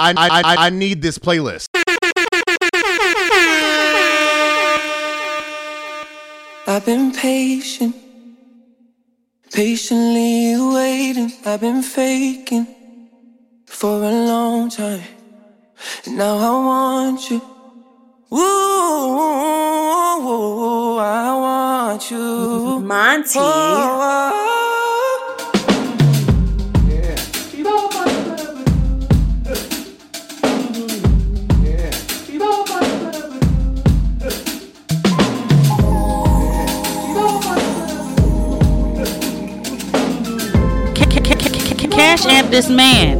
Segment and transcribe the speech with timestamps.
[0.00, 1.66] I, I, I need this playlist.
[6.66, 7.94] I've been patient,
[9.52, 11.32] patiently waiting.
[11.44, 12.66] I've been faking
[13.66, 15.02] for a long time.
[16.06, 17.42] And now I want you.
[18.32, 18.38] Ooh,
[20.98, 22.80] I want you.
[22.80, 23.38] Monty.
[23.38, 24.59] Oh, oh, oh.
[42.00, 43.18] Cash App this man.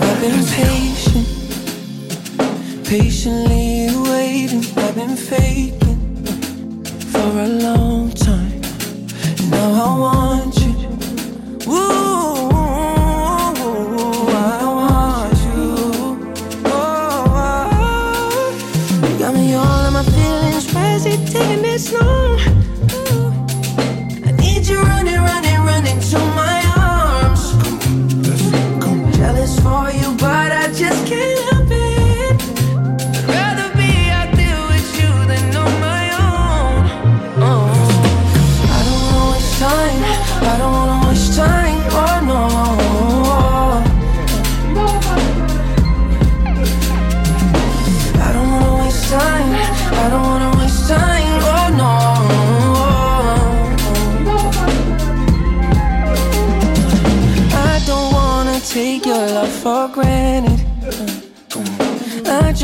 [0.00, 1.26] I've been patient,
[2.86, 4.64] patiently waiting.
[4.78, 8.60] I've been faking for a long time.
[9.50, 10.41] Now I want.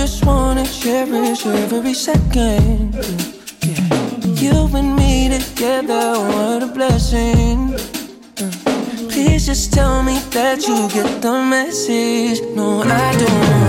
[0.08, 2.94] just wanna cherish every second.
[4.40, 7.74] You and me together, what a blessing.
[9.10, 12.40] Please just tell me that you get the message.
[12.56, 13.67] No, I don't.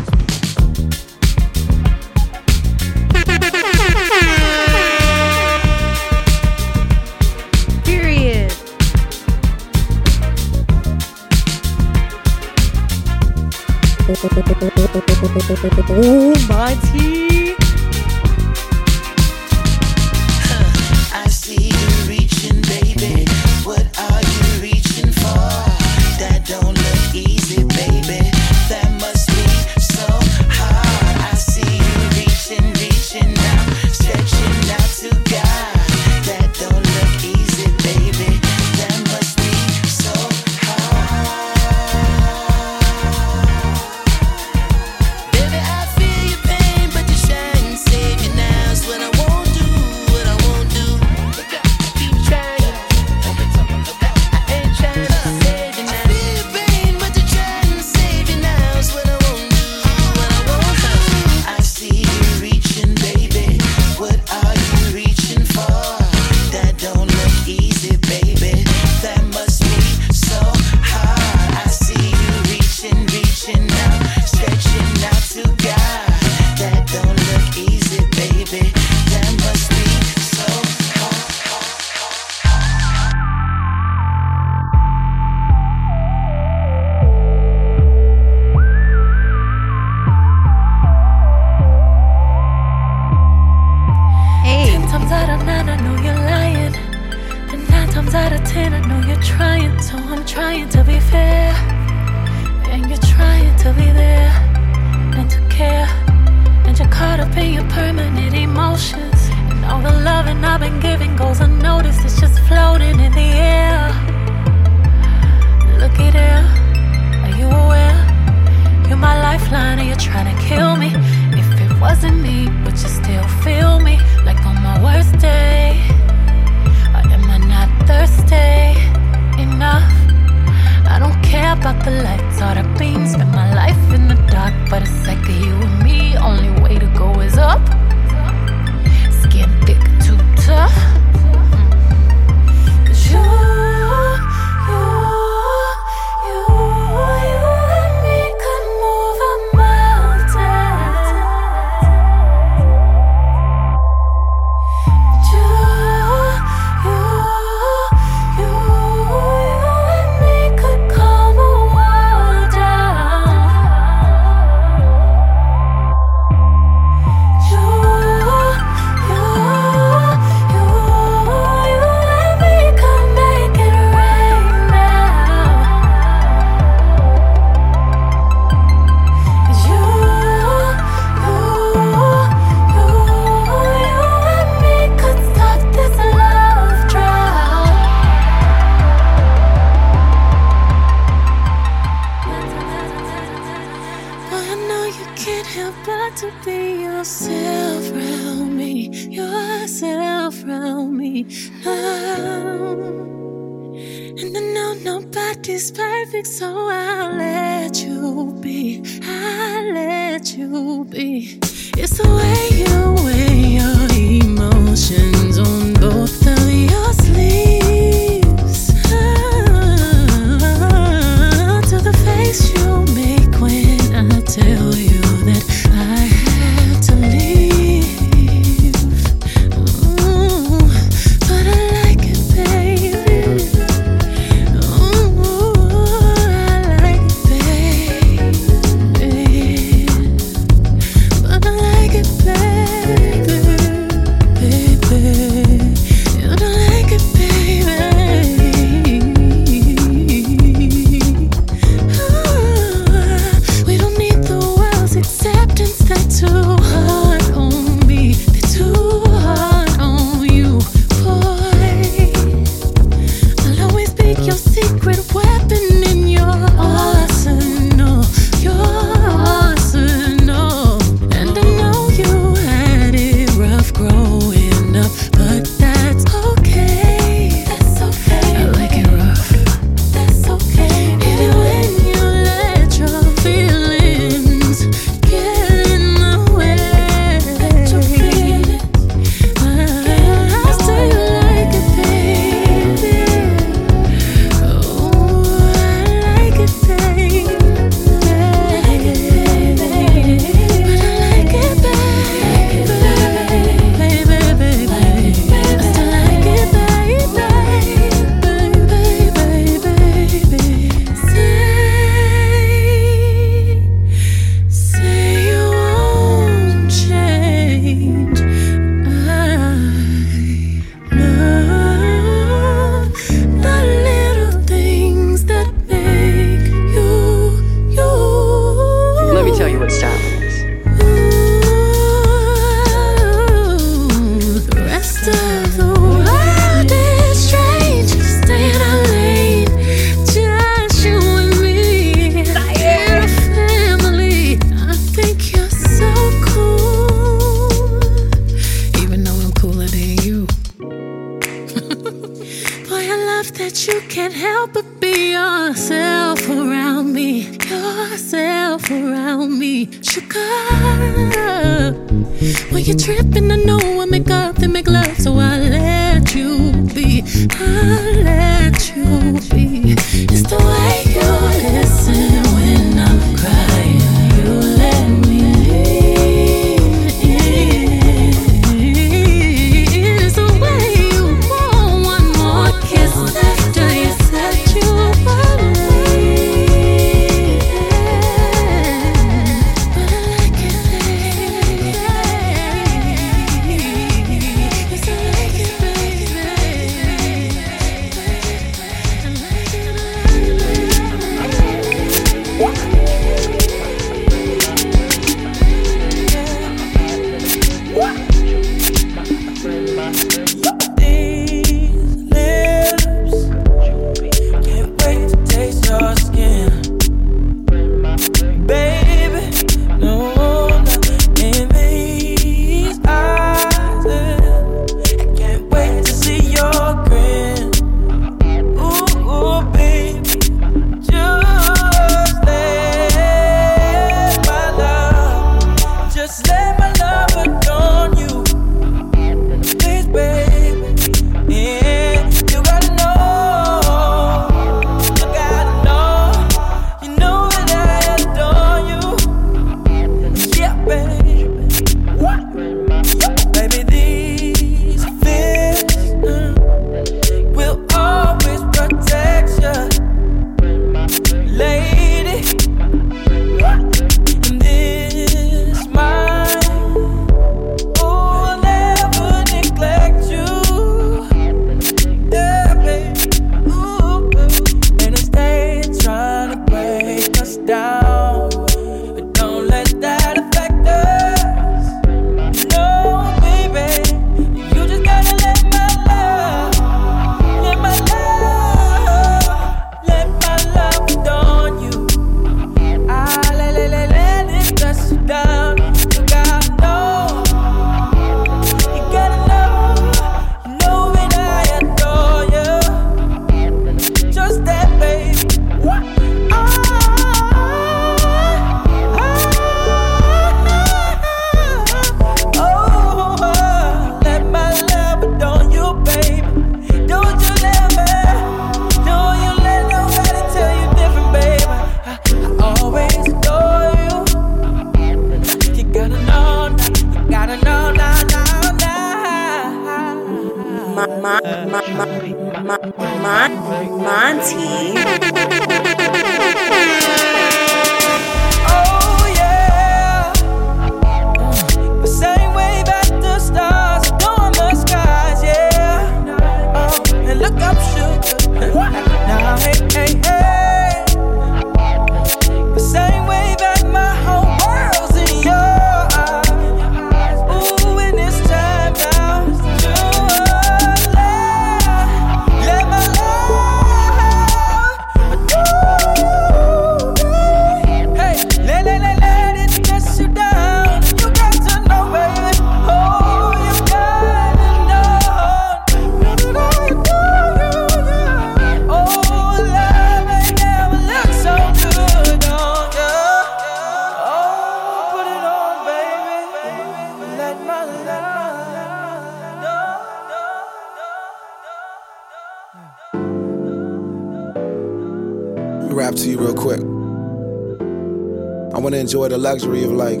[599.54, 600.00] Luxury of like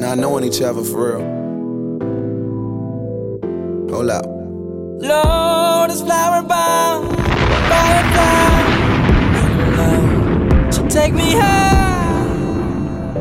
[0.00, 1.24] not knowing each other for real.
[3.90, 4.24] Hold up.
[4.26, 7.20] Lord is flower bound a
[8.12, 8.54] cloud.
[10.90, 13.12] Take me high.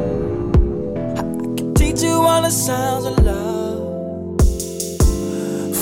[1.17, 1.21] I
[1.57, 3.85] can teach you all the sounds of love.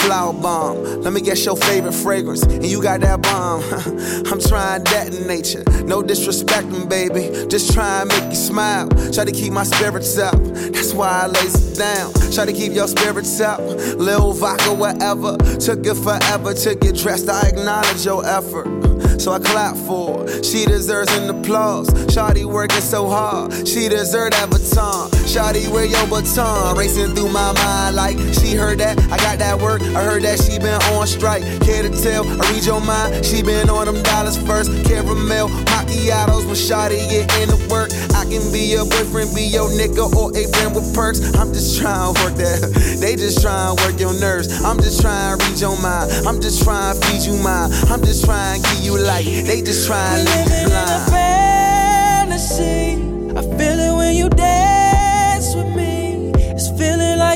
[0.01, 1.01] Flower bomb.
[1.03, 2.43] Let me guess your favorite fragrance.
[2.43, 3.24] And you got that.
[4.31, 5.63] I'm trying that in nature.
[5.85, 7.47] No disrespecting, baby.
[7.47, 8.87] Just try and make you smile.
[9.11, 10.35] Try to keep my spirits up.
[10.43, 12.13] That's why I it down.
[12.31, 13.59] Try to keep your spirits up.
[13.59, 15.37] Lil vodka, whatever.
[15.37, 17.27] Took it forever to get dressed.
[17.27, 18.85] I acknowledge your effort.
[19.19, 20.43] So I clap for her.
[20.43, 21.89] She deserves an applause.
[22.13, 23.67] Shawty working so hard.
[23.67, 25.04] She deserves that baton.
[25.35, 26.77] Shawty, where your baton?
[26.77, 28.97] Racing through my mind like she heard that.
[29.11, 29.81] I got that work.
[29.81, 31.43] I heard that she been on strike.
[31.59, 32.23] Care to tell?
[32.23, 33.25] I read your mind.
[33.25, 34.71] She been on them dollars first.
[34.87, 37.91] Caramel macchiatos when Shawty get into work.
[38.15, 41.19] I can be your boyfriend, be your nigga, or a friend with perks.
[41.35, 42.71] I'm just trying to work that.
[43.03, 44.47] They just trying to work your nerves.
[44.63, 46.13] I'm just trying to read your mind.
[46.25, 47.75] I'm just trying to feed you mine.
[47.91, 49.25] I'm just trying to give you light.
[49.25, 52.94] They just trying to Living you in a fantasy.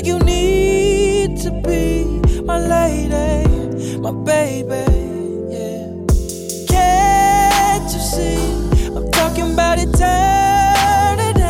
[0.00, 2.04] Like you need to be
[2.44, 4.86] my lady, my baby.
[5.52, 5.92] Yeah.
[6.66, 8.40] Can't you see?
[8.96, 11.42] I'm talking about eternity.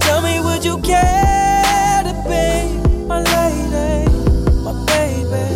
[0.00, 2.66] Tell me, would you care to be
[3.06, 4.10] my lady,
[4.62, 5.46] my baby?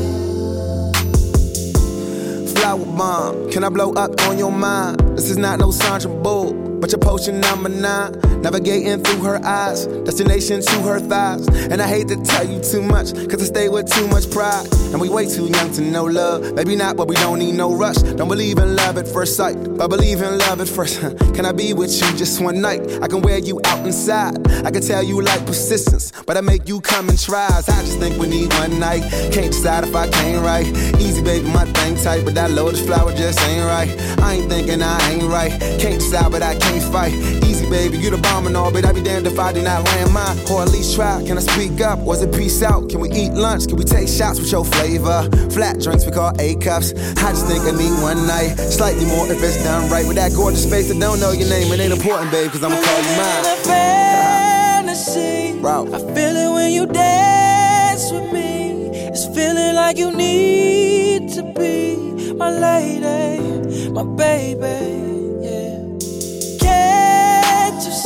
[2.55, 5.01] Flower bomb, can I blow up on your mind?
[5.15, 8.21] This is not no Sandra Bull, but your potion number nine.
[8.43, 11.47] Navigating through her eyes, destination to her thighs.
[11.49, 14.67] And I hate to tell you too much, cause I stay with too much pride.
[14.93, 16.55] And we way too young to know love.
[16.55, 17.97] Maybe not, but we don't need no rush.
[17.97, 21.01] Don't believe in love at first sight, but believe in love at first.
[21.35, 22.81] can I be with you just one night?
[23.03, 24.37] I can wear you out inside.
[24.65, 27.47] I can tell you like persistence, but I make you come and try.
[27.47, 29.03] I just think we need one night.
[29.33, 30.67] Can't decide if I can't right.
[31.01, 33.89] Easy, baby, my thing tight, but that lotus flower just ain't right.
[34.21, 35.51] I ain't thinking I ain't right.
[35.81, 37.15] Can't decide, but I can't fight.
[37.45, 39.85] Easy, baby, you the bomb and all, but I be damned if I do not
[39.85, 40.39] land mine.
[40.51, 41.23] Or at least try.
[41.25, 41.99] Can I speak up?
[42.01, 42.89] Was it peace out?
[42.89, 43.69] Can we eat lunch?
[43.69, 45.29] Can we take shots with your flavor?
[45.51, 46.93] Flat drinks we call A cups.
[46.93, 48.57] I just think I need one night.
[48.57, 50.07] Slightly more if it's done right.
[50.07, 51.73] With that gorgeous face, I don't know your name.
[51.73, 55.39] It ain't important, babe, cause I'ma call you In a fantasy.
[55.65, 58.91] I feel it when you dance with me.
[59.09, 65.18] It's feeling like you need to be my lady, my baby.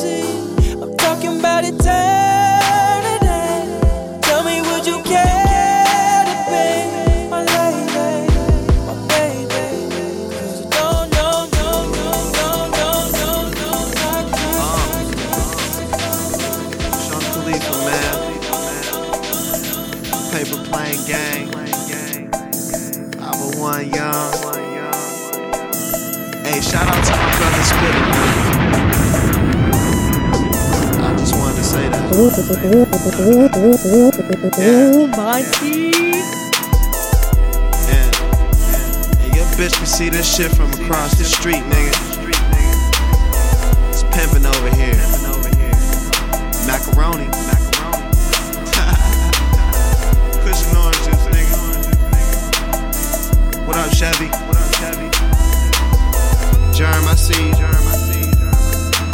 [0.03, 0.25] See?
[0.83, 1.79] I'm talking about eternity.
[4.23, 5.42] Tell me, would you care
[35.17, 35.89] Monty.
[37.89, 38.13] And,
[39.17, 41.95] and your bitch can see this shit from across the street, nigga.
[43.89, 44.93] It's pimping over here.
[46.67, 47.25] Macaroni.
[50.45, 51.57] Cushion orange juice, nigga.
[53.67, 54.29] What up, Chevy?
[54.29, 55.09] What up, Chevy?
[56.77, 57.53] Germ, I see.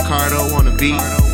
[0.08, 1.27] Cardo on the beat.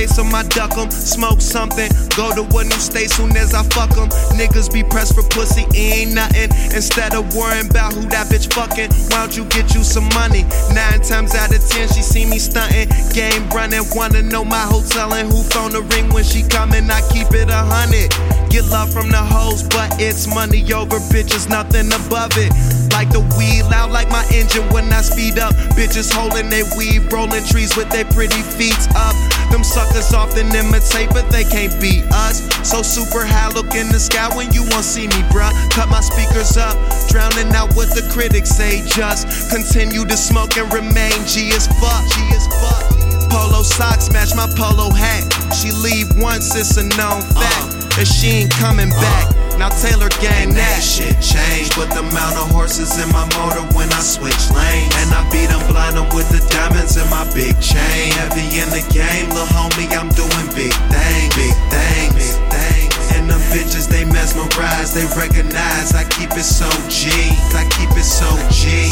[0.00, 0.90] Chase 'em, I duck 'em.
[0.90, 4.10] Smoke something, go to a new state soon as I fuck 'em.
[4.36, 6.50] Niggas be pressed for pussy, ain't nothing.
[6.76, 10.44] Instead of worrying about who that bitch fucking, why don't you get you some money?
[10.74, 12.88] Nine times out of ten, she see me stunting.
[13.14, 16.90] Game running, wanna know my hotel and who phone the ring when she coming.
[16.90, 18.10] I keep it a hundred.
[18.50, 22.52] Get love from the hoes, but it's money over bitches, nothing above it.
[22.92, 25.54] Like the weed, loud like my engine when I speed up.
[25.78, 29.14] Bitches holding they weed, rolling trees with their pretty feet up.
[29.50, 32.42] Them suckers often imitate, but they can't beat us.
[32.68, 35.52] So super high, look in the sky when you won't see me, bruh.
[35.70, 36.76] Cut my speakers up,
[37.08, 38.82] drowning out what the critics say.
[38.86, 42.04] Just continue to smoke and remain G as fuck.
[42.14, 43.00] G as fuck.
[43.30, 45.22] Polo socks match my polo hat.
[45.54, 47.74] She leave once, it's a known fact.
[47.74, 47.88] Uh.
[47.96, 49.36] That she ain't coming back.
[49.36, 49.49] Uh.
[49.60, 51.76] Now Taylor gang that shit changed.
[51.76, 54.88] But the amount of horses in my motor when I switch lanes.
[55.04, 58.08] And I beat them blind 'em with the diamonds in my big chain.
[58.16, 62.96] Heavy in the game, lil' homie, I'm doing big things, big things, big things.
[63.12, 65.92] And them bitches, they mesmerize, they recognize.
[65.92, 67.12] I keep it so G,
[67.52, 68.88] I keep it so G.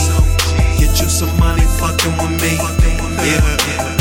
[0.77, 2.61] Get you some money fucking with me.
[3.25, 3.98] Yeah,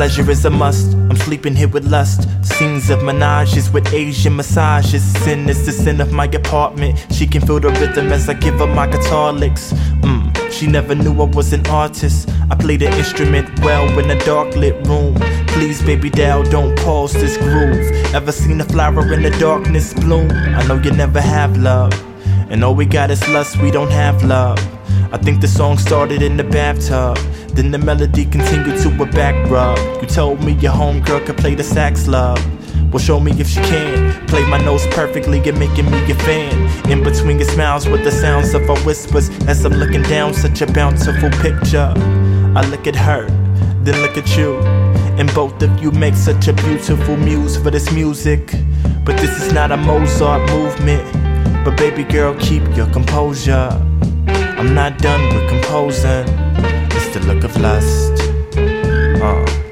[0.00, 0.94] Pleasure is a must.
[0.94, 2.26] I'm sleeping here with lust.
[2.42, 5.04] Scenes of menages with Asian massages.
[5.22, 7.06] Sin is the sin of my apartment.
[7.12, 9.74] She can feel the rhythm as I give her my guitar licks.
[10.00, 10.50] Mm.
[10.50, 12.30] She never knew I was an artist.
[12.50, 15.16] I play the instrument well in a dark lit room.
[15.48, 17.84] Please, baby doll, don't pause this groove.
[18.14, 20.30] Ever seen a flower in the darkness bloom?
[20.30, 21.92] I know you never have love.
[22.48, 24.58] And all we got is lust, we don't have love.
[25.12, 27.18] I think the song started in the bathtub.
[27.54, 29.78] Then the melody continued to a back rub.
[30.00, 32.38] You told me your homegirl could play the sax, love.
[32.92, 34.26] Well, show me if she can.
[34.26, 36.90] Play my notes perfectly and making me a fan.
[36.90, 39.28] In between your smiles with the sounds of our whispers.
[39.46, 41.92] As I'm looking down, such a bountiful picture.
[42.56, 43.26] I look at her,
[43.84, 44.58] then look at you.
[45.18, 48.54] And both of you make such a beautiful muse for this music.
[49.04, 51.04] But this is not a Mozart movement.
[51.64, 53.70] But baby girl, keep your composure.
[54.26, 56.79] I'm not done with composing.
[57.12, 58.20] The look of lust.
[59.20, 59.69] Uh.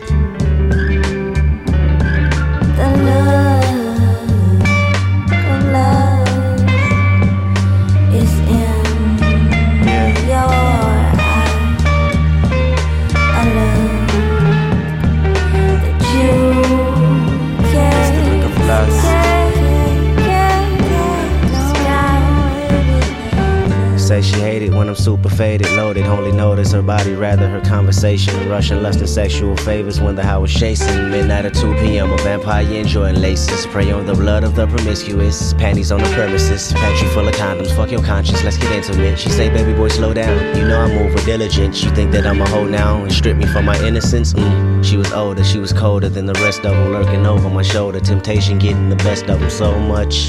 [24.98, 26.04] Super faded, loaded.
[26.04, 28.48] Only notice her body, rather her conversation.
[28.48, 30.00] Russian lust and sexual favors.
[30.00, 31.10] Wonder how it's chasing.
[31.10, 32.12] Midnight at 2 p.m.
[32.12, 33.66] A vampire enjoying laces.
[33.66, 35.54] Prey on the blood of the promiscuous.
[35.54, 36.72] Panties on the premises.
[36.72, 37.74] Pantry full of condoms.
[37.74, 38.42] Fuck your conscience.
[38.42, 39.18] Let's get intimate.
[39.18, 40.56] She say, baby boy, slow down.
[40.56, 41.82] You know I'm with diligence.
[41.82, 44.34] You think that I'm a hoe now and strip me from my innocence?
[44.34, 44.84] Mm.
[44.84, 45.44] She was older.
[45.44, 46.92] She was colder than the rest of them.
[46.92, 48.00] Lurking over my shoulder.
[48.00, 50.28] Temptation getting the best of them so much.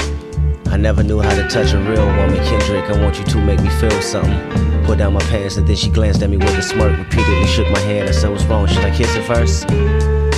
[0.71, 2.85] I never knew how to touch a real woman, Kendrick.
[2.85, 4.83] I want you to make me feel something.
[4.83, 6.97] Put down my pants and then she glanced at me with a smirk.
[6.97, 8.07] Repeatedly shook my head.
[8.07, 8.67] I said, What's wrong?
[8.67, 9.69] Should I kiss her first?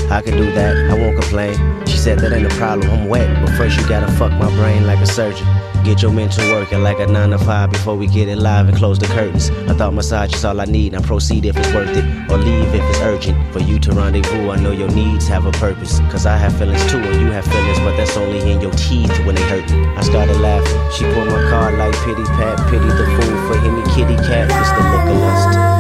[0.09, 0.89] I can do that.
[0.89, 1.55] I won't complain.
[1.85, 2.89] She said that ain't a problem.
[2.89, 5.47] I'm wet, but first you gotta fuck my brain like a surgeon.
[5.83, 8.77] Get your mental working like a nine to five before we get it live and
[8.77, 9.49] close the curtains.
[9.49, 10.93] I thought massage is all I need.
[10.93, 13.35] Now proceed if it's worth it, or leave if it's urgent.
[13.51, 15.99] For you to rendezvous, I know your needs have a purpose.
[16.11, 19.11] Cause I have feelings too, and you have feelings, but that's only in your teeth
[19.25, 19.85] when they hurt me.
[19.87, 20.79] I started laughing.
[20.91, 24.49] She pulled my card like pity pat, pity the fool for any kitty cat.
[24.49, 25.70] It's the look of lust.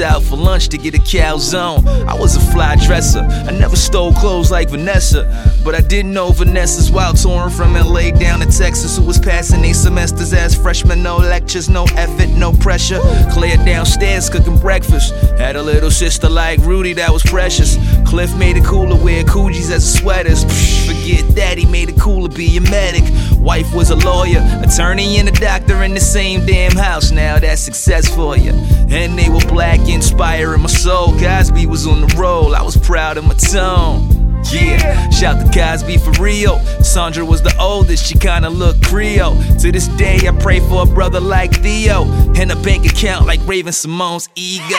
[0.00, 1.86] Out for lunch to get a calzone.
[2.06, 3.20] I was a fly dresser.
[3.20, 5.24] I never stole clothes like Vanessa,
[5.64, 9.64] but I didn't know Vanessa's wild touring from LA down to Texas, who was passing
[9.64, 11.02] eight semesters as freshmen.
[11.02, 13.00] No lectures, no effort, no pressure.
[13.32, 15.12] Claire downstairs cooking breakfast.
[15.38, 17.76] Had a little sister like Rudy that was precious.
[18.06, 20.44] Cliff made it cooler wear Coogis as sweaters.
[20.86, 23.04] Forget that, he made it cooler be a medic.
[23.38, 27.10] Wife was a lawyer, attorney and a doctor in the same damn house.
[27.10, 28.52] Now that's success for you.
[28.90, 31.18] And they were black, inspiring my soul.
[31.18, 34.20] Cosby was on the roll, I was proud of my tone.
[34.50, 36.58] Yeah, shout to Cosby for real.
[36.82, 39.36] Sandra was the oldest, she kinda looked Creole.
[39.60, 43.40] To this day, I pray for a brother like Theo and a bank account like
[43.46, 44.74] Raven-Symoné's ego.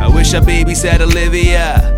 [0.00, 1.94] I wish I babysat Olivia.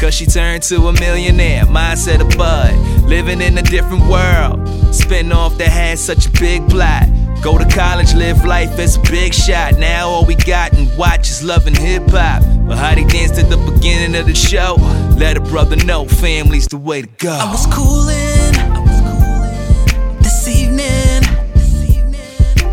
[0.00, 4.66] Cause she turned to a millionaire, mindset of bud, living in a different world.
[4.94, 7.08] Spin off that had such a big plot.
[7.44, 9.78] Go to college, live life as a big shot.
[9.78, 12.42] Now all we got and watch is loving hip hop.
[12.66, 14.76] But how they danced at the beginning of the show,
[15.18, 17.32] let a brother know family's the way to go.
[17.32, 21.22] I was coolin' i this evening.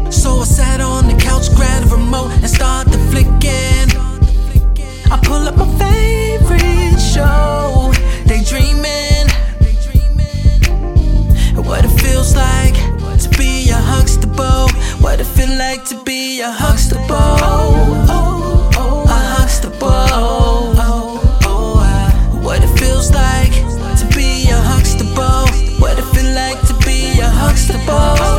[0.10, 3.92] So I sat on the couch, grabbed a remote, and started flicking.
[5.12, 7.71] I pull up my favorite show,
[15.22, 17.06] it feel like to be a Huxtable.
[19.08, 20.74] A Huxtable.
[22.42, 23.54] What it feels like
[24.00, 25.46] to be a Huxtable.
[25.80, 28.31] What it feel like to be a Huxtable.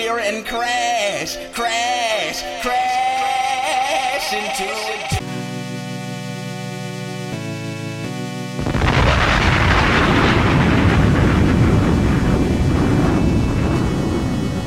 [0.00, 5.20] Mirror and crash, crash, crash into it.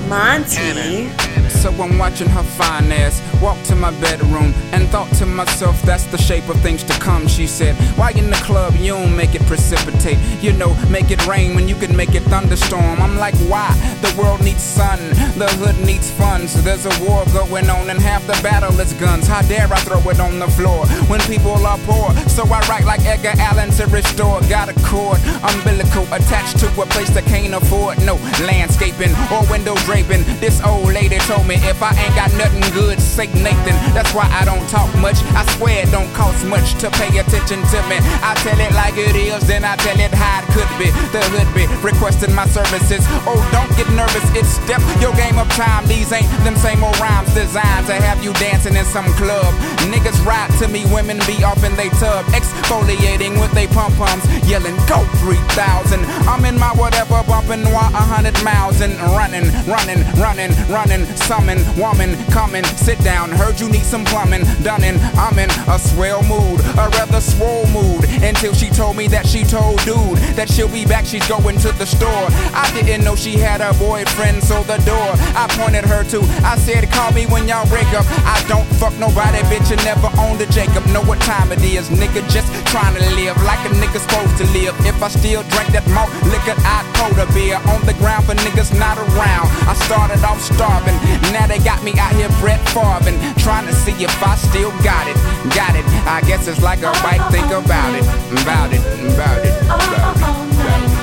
[0.07, 1.22] Monty.
[1.63, 6.03] So I'm watching her fine ass walk to my bedroom and thought to myself, that's
[6.07, 7.25] the shape of things to come.
[7.25, 10.17] She said, Why in the club you don't make it precipitate?
[10.43, 13.01] You know, make it rain when you can make it thunderstorm.
[13.01, 13.71] I'm like, Why?
[14.01, 14.99] The world needs sun,
[15.37, 16.61] the hood needs funds.
[16.65, 19.27] There's a war going on and half the battle is guns.
[19.27, 22.13] How dare I throw it on the floor when people are poor?
[22.27, 24.41] So I write like Edgar Allan to restore.
[24.49, 29.75] Got a cord, umbilical attached to a place that can't afford no landscaping or window
[29.87, 30.23] draping.
[30.41, 33.77] This old lady told told me if I ain't got nothing good, say Nathan.
[33.93, 35.17] That's why I don't talk much.
[35.37, 37.97] I swear it don't cost much to pay attention to me.
[38.25, 40.89] I tell it like it is, then I tell it how it could be.
[41.13, 43.05] The hood be requesting my services.
[43.29, 45.85] Oh, don't get nervous, it's step your game up time.
[45.87, 49.53] These ain't them same old rhymes designed to have you dancing in some club.
[49.91, 54.23] Niggas ride to me, women be off in they tub, exfoliating with they pom poms,
[54.47, 55.99] yelling go 3000.
[56.25, 61.05] I'm in my whatever, bumping a hundred miles and running, running, running, running.
[61.15, 61.42] Summon,
[61.77, 63.29] woman, coming, sit down.
[63.29, 64.95] Heard you need some plumbing, done in.
[65.15, 68.05] I'm in a swell mood, a rather swole mood.
[68.23, 71.71] Until she told me that she told dude that she'll be back, she's going to
[71.73, 72.27] the store.
[72.55, 76.21] I didn't know she had a boyfriend, so the door I pointed her to.
[76.43, 78.05] I said, call me when y'all break up.
[78.23, 80.85] I don't fuck nobody, bitch, and never owned a Jacob.
[80.87, 84.45] Know what time it is, nigga, just trying to live like a nigga supposed to
[84.55, 84.73] live.
[84.85, 88.35] If I still drank that malt liquor, I'd pour the beer on the ground for
[88.35, 89.51] niggas not around.
[89.67, 90.95] I started off starving,
[91.33, 95.07] now they got me out here Brett Farvin, trying to see if I still got
[95.09, 95.17] it.
[95.49, 98.05] Got it, I guess it's like a bike, think about it,
[98.41, 98.79] about it,
[99.11, 100.93] about it, about it.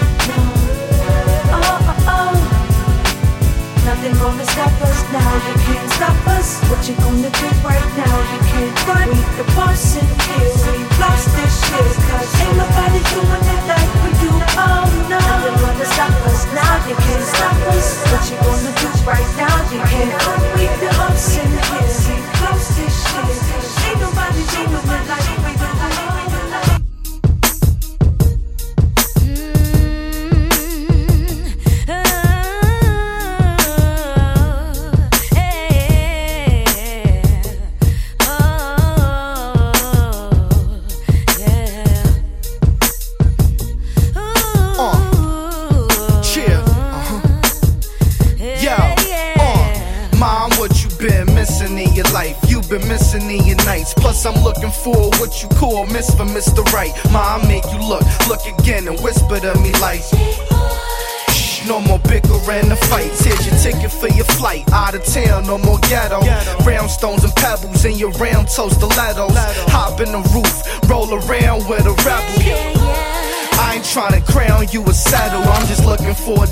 [3.85, 6.63] Nothing gonna stop us now, you can't stop us.
[6.71, 8.15] What you gonna do right now?
[8.33, 9.09] You can't run.
[9.11, 11.93] We the boss in here, we lost this shit.
[12.07, 14.40] Cause ain't nobody doing it like we do.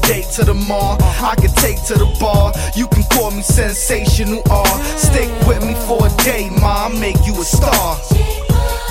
[0.09, 0.97] Date to the mall.
[1.21, 2.53] I can take to the bar.
[2.75, 4.66] You can call me sensational R.
[4.97, 6.88] Stick with me for a day, ma.
[6.88, 8.01] I'll make you a star.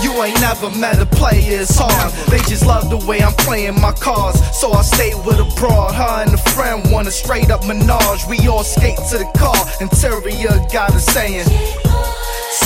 [0.03, 2.13] You ain't never met a player as hard.
[2.29, 4.39] They just love the way I'm playing my cards.
[4.55, 5.95] So I stay with a broad.
[5.95, 8.27] Her and a friend want a straight up menage.
[8.29, 9.57] We all skate to the car.
[9.81, 11.47] Interior got a saying.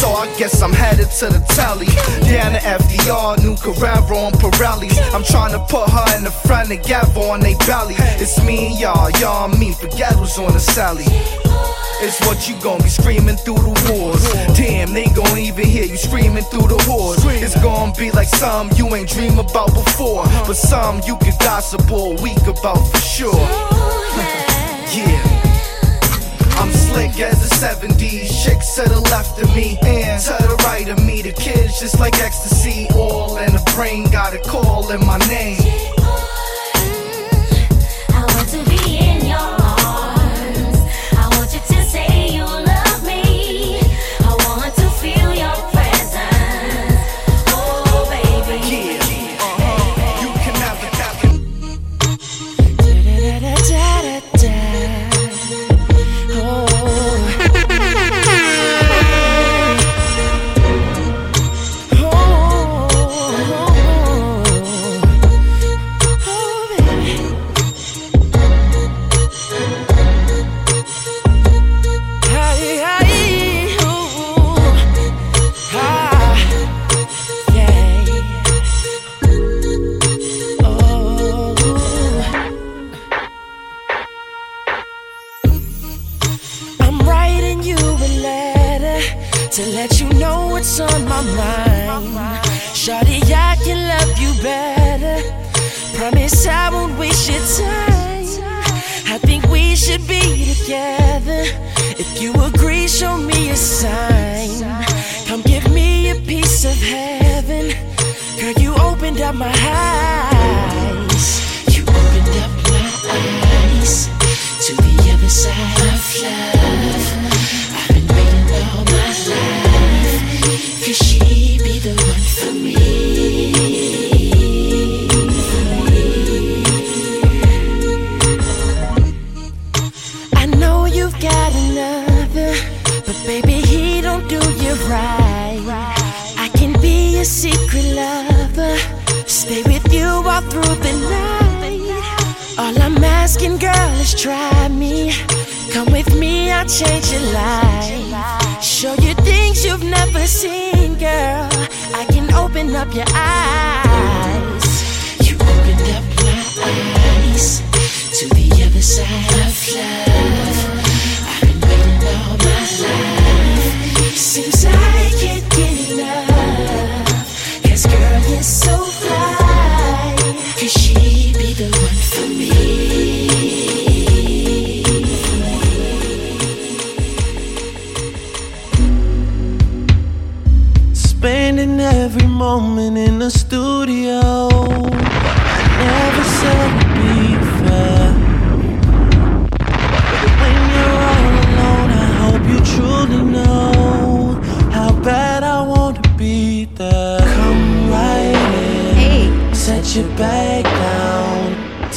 [0.02, 1.86] So I guess I'm headed to the telly.
[2.26, 4.98] Down to FDR, New Carrera on Pirellis.
[5.14, 7.94] I'm trying to put her in the front and Gavo on they belly.
[8.18, 9.74] It's me and y'all, y'all and me.
[9.74, 11.06] Forget who's on the Sally.
[12.02, 14.26] It's what you gon' be screaming through the wars.
[14.58, 17.24] Damn, they gon' even hear you screaming through the hordes.
[17.24, 21.92] It's gon' be like some you ain't dream about before, but some you could gossip
[21.92, 23.30] all week about for sure.
[23.36, 25.31] Oh, yeah.
[26.91, 28.43] Slick as the 70s.
[28.43, 31.21] Chicks to the left of me and to the right of me.
[31.21, 32.87] The kids just like ecstasy.
[32.94, 35.90] All in the brain, got a call in my name.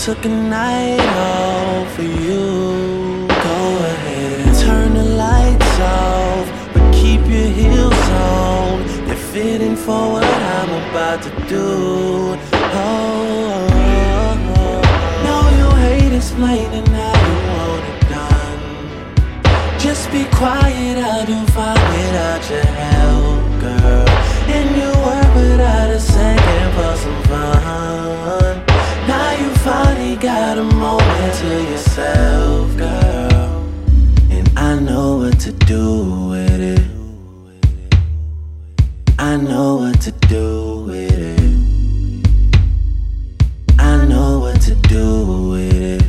[0.05, 3.27] Took a night off for you.
[3.27, 4.55] Go ahead.
[4.63, 6.47] Turn the lights off.
[6.75, 8.85] But keep your heels on.
[9.07, 12.37] They're fitting for what I'm about to do.
[12.53, 14.83] Oh, oh, oh.
[15.25, 19.79] No, you hate explaining how you want it done.
[19.79, 24.09] Just be quiet, I'll do fine without your help, girl.
[24.53, 27.74] And you work without a second for some fun.
[30.15, 33.67] You got a moment to yourself, girl.
[34.31, 36.87] And I know what to do with it.
[39.19, 41.41] I know what to do with it.
[43.77, 46.05] I know what to do with it.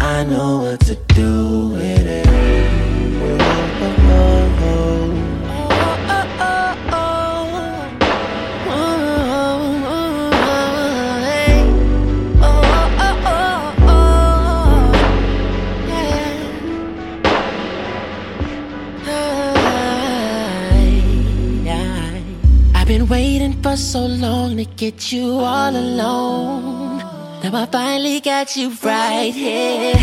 [0.00, 1.97] I know what to do with it.
[23.68, 26.98] For so long to get you all alone.
[27.42, 30.00] Now I finally got you right here.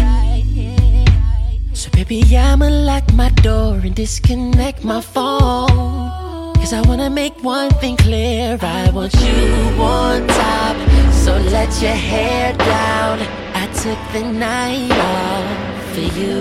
[1.74, 6.54] So baby, I'ma lock my door and disconnect my phone.
[6.60, 8.58] Cause I wanna make one thing clear.
[8.62, 9.42] I want you
[9.82, 10.76] on top.
[11.24, 13.16] So let your hair down.
[13.62, 15.48] I took the night off
[15.94, 16.38] for you.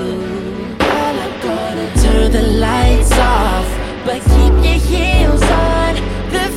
[0.85, 3.69] Girl, I'm gonna turn the lights off.
[4.07, 5.93] But keep your heels on.
[6.33, 6.55] They're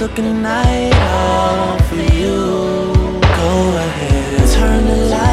[0.00, 3.20] Took a night off for you.
[3.20, 4.48] Go ahead.
[4.54, 5.29] Turn the lights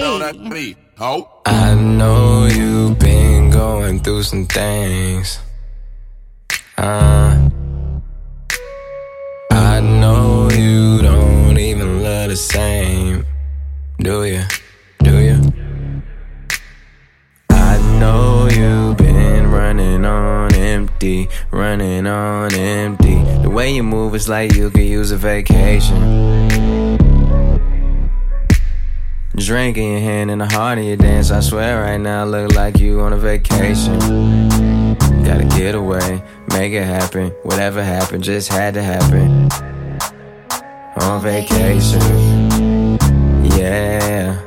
[0.00, 0.74] Mother, know me.
[0.96, 1.28] Ho.
[1.44, 5.38] I know you've been going through some things.
[6.78, 7.50] Uh,
[9.50, 13.26] I know you don't even love the same.
[13.98, 14.42] Do you?
[15.02, 15.52] Do you?
[17.50, 23.22] I know you've been running on empty, running on empty.
[23.42, 26.61] The way you move is like you could use a vacation.
[29.44, 31.32] Drink in your hand and the heart of your dance.
[31.32, 33.98] I swear right now, look like you on a vacation.
[35.24, 37.30] Gotta get away, make it happen.
[37.42, 39.48] Whatever happened, just had to happen.
[41.02, 42.00] On vacation,
[43.58, 44.40] yeah.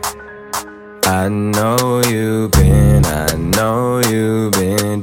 [1.03, 5.01] I know you've been, I know you've been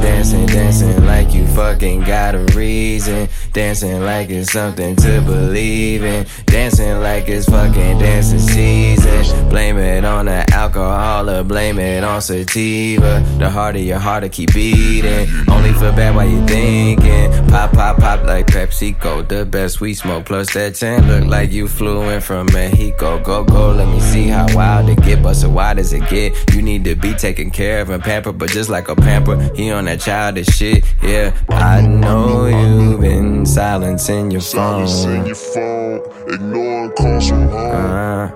[0.00, 3.28] dancing, dancing, like you fucking got a reason.
[3.52, 6.26] Dancing like it's something to believe in.
[6.46, 9.48] Dancing like it's fucking dancing season.
[9.48, 13.24] Blame it on the alcohol or blame it on sativa.
[13.38, 15.28] The harder your heart to keep beating.
[15.48, 17.30] Only feel bad while you thinking.
[17.48, 19.26] Pop, pop, pop like PepsiCo.
[19.26, 20.26] The best we smoke.
[20.26, 23.18] Plus that 10 look like you flew in from Mexico.
[23.22, 25.22] Go, go, let me see how wild it get.
[25.22, 26.34] But so why does it get?
[26.54, 28.38] You need to be taken care of and pampered.
[28.38, 30.84] But just like a pamper, he on that childish shit.
[31.02, 34.86] Yeah, I know you've been silencing your phone.
[36.28, 37.74] Ignoring calls from home.
[37.74, 38.30] Uh,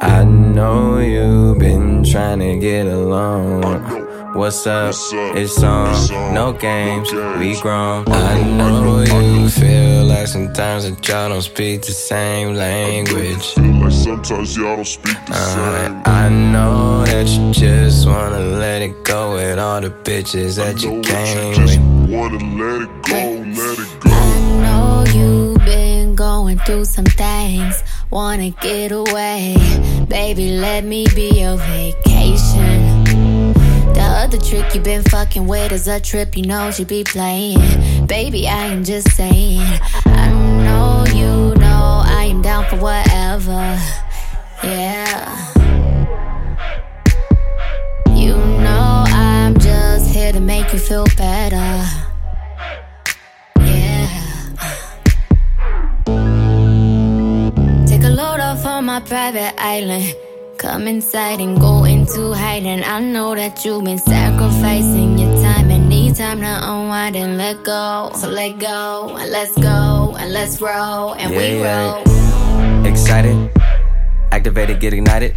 [0.00, 4.07] I know you've been trying to get along.
[4.38, 4.94] What's up?
[5.34, 6.32] It's on.
[6.32, 7.10] No games.
[7.40, 8.04] We grown.
[8.06, 13.56] I know you feel like sometimes that y'all don't speak the same language.
[13.56, 19.02] Like sometimes y'all don't speak the Uh, I know that you just wanna let it
[19.02, 22.08] go with all the bitches that you came with.
[22.08, 23.18] Wanna let it go,
[23.60, 27.82] let it I know you've been going through some things.
[28.10, 29.56] Wanna get away.
[30.08, 32.77] Baby, let me be your vacation.
[33.98, 38.06] The other trick you been fucking with is a trip you know she be playing.
[38.06, 39.58] Baby, I am just saying.
[40.06, 40.30] I
[40.62, 43.76] know you know I am down for whatever.
[44.62, 45.34] Yeah.
[48.14, 51.84] You know I'm just here to make you feel better.
[53.58, 54.54] Yeah.
[57.88, 60.14] Take a load off on my private island.
[60.58, 62.82] Come inside and go into hiding.
[62.82, 67.62] I know that you've been sacrificing your time and need time to unwind and let
[67.62, 68.10] go.
[68.16, 72.02] So let go and let's go and let's roll and we roll.
[72.02, 72.84] yeah.
[72.84, 73.50] Excited,
[74.32, 75.36] activated, get ignited.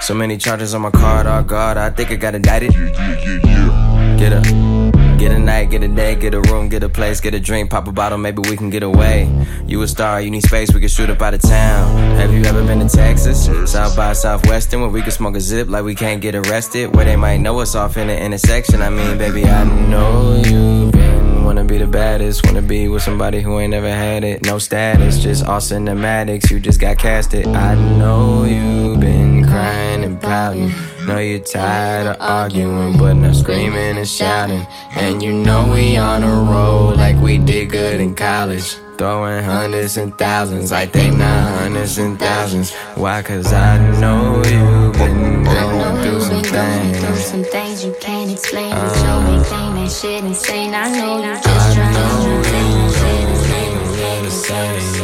[0.00, 2.74] So many charges on my card, oh god, I think I got indicted.
[2.74, 4.75] Yeah, Get a,
[5.16, 7.70] get a night, get a day, get a room, get a place, get a drink,
[7.70, 9.30] pop a bottle, maybe we can get away.
[9.66, 12.16] You a star, you need space, we can shoot up out of town.
[12.16, 13.46] Have you ever been to Texas?
[13.70, 16.94] South by Southwestern, where we can smoke a zip like we can't get arrested.
[16.94, 18.82] Where they might know us off in the intersection.
[18.82, 23.40] I mean, baby, I know you been wanna be the baddest, wanna be with somebody
[23.40, 24.44] who ain't never had it.
[24.44, 26.50] No status, just all cinematics.
[26.50, 27.46] You just got casted.
[27.46, 30.72] I know you've been crying and pouting.
[31.06, 34.66] Know you're tired of arguing, but not screaming and shouting.
[34.96, 38.74] And you know we on a roll like we did good in college.
[38.98, 42.74] Throwing hundreds and thousands, I think not hundreds and thousands.
[42.96, 43.22] Why?
[43.22, 47.24] Cause I know you've been going through some Through things.
[47.26, 48.72] some things you can't explain.
[48.74, 50.74] It's uh, your main thing, that shit insane.
[50.74, 54.24] I know you just trying to maintain that shit insane.
[54.24, 54.95] the same.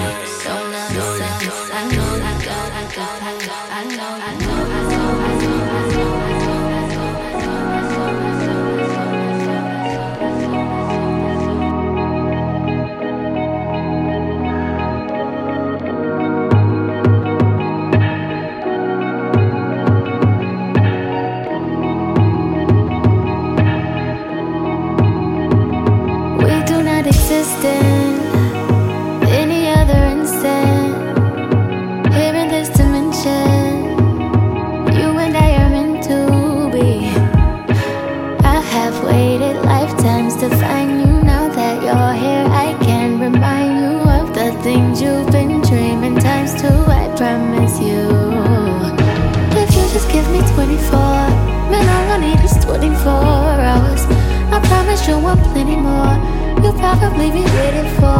[57.22, 58.11] You'll probably be waiting forever.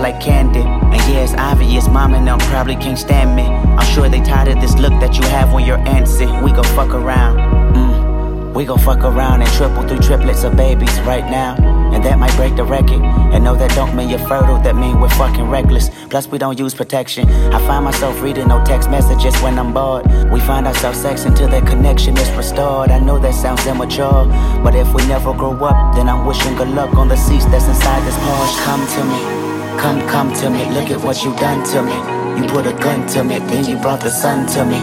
[0.00, 0.60] Like candy.
[0.60, 3.42] And yeah, it's obvious, mom and them probably can't stand me.
[3.42, 6.26] I'm sure they tired of this look that you have when you're antsy.
[6.42, 7.36] We gon' fuck around.
[7.74, 8.54] Mm.
[8.54, 11.54] We gon' fuck around and triple through triplets of babies right now.
[11.94, 13.02] And that might break the record.
[13.02, 15.90] And no, that don't mean you're fertile, that mean we're fucking reckless.
[16.08, 17.28] Plus, we don't use protection.
[17.28, 20.06] I find myself reading no text messages when I'm bored.
[20.30, 22.90] We find ourselves sex until that connection is restored.
[22.90, 24.26] I know that sounds immature,
[24.62, 27.66] but if we never grow up, then I'm wishing good luck on the seats that's
[27.66, 28.64] inside this Porsche.
[28.64, 29.39] Come to me,
[29.80, 30.64] come, come to me.
[30.76, 31.96] Look at what you done to me.
[32.38, 34.80] You put a gun to me, then you brought the sun to me.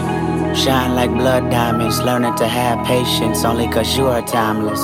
[0.54, 4.82] Shine like blood diamonds, learning to have patience only cause you are timeless.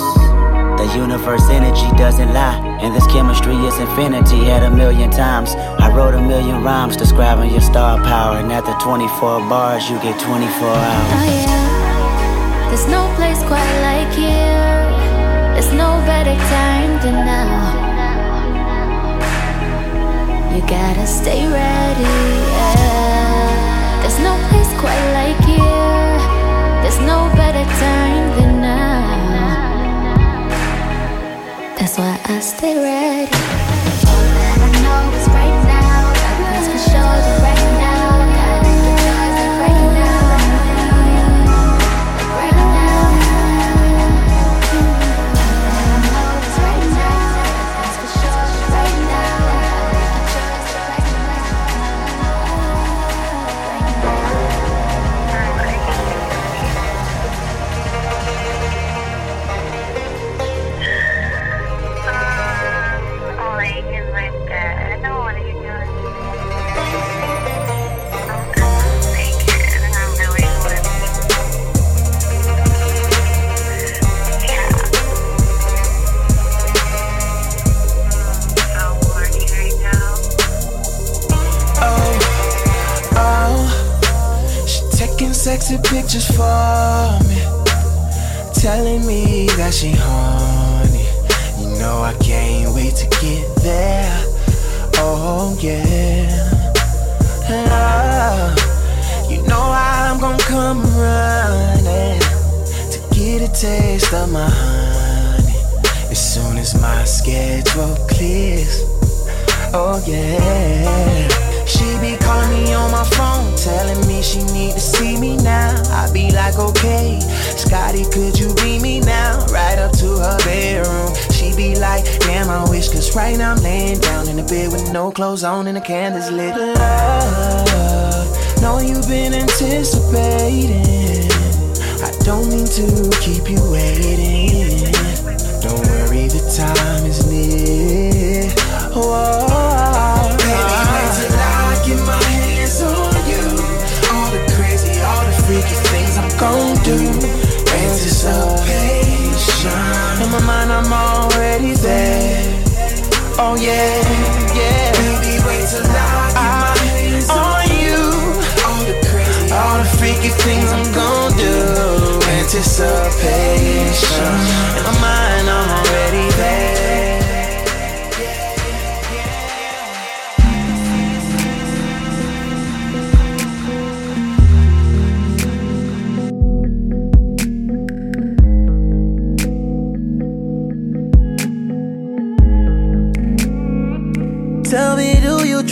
[0.79, 5.55] The universe energy doesn't lie, and this chemistry is infinity at a million times.
[5.55, 10.19] I wrote a million rhymes describing your star power, and after 24 bars, you get
[10.21, 11.11] 24 hours.
[11.19, 12.71] Oh yeah.
[12.71, 15.55] There's no place quite like here.
[15.55, 17.84] There's no better time than now.
[20.61, 22.03] Gotta stay ready.
[22.03, 24.01] Yeah.
[24.03, 26.19] There's no place quite like here.
[26.83, 30.45] There's no better time than now.
[31.79, 33.33] That's why I stay ready.
[34.11, 35.64] All that I know is right